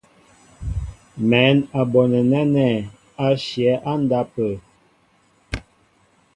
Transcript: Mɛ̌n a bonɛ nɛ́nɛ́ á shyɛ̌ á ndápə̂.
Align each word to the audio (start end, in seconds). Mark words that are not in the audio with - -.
Mɛ̌n 1.29 1.55
a 1.79 1.81
bonɛ 1.91 2.19
nɛ́nɛ́ 2.31 2.71
á 3.23 3.27
shyɛ̌ 3.45 3.73
á 3.89 3.93
ndápə̂. 4.03 4.49